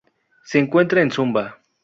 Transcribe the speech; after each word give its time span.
Se 0.43 0.57
encuentra 0.57 1.03
en 1.03 1.11
Sumba. 1.11 1.59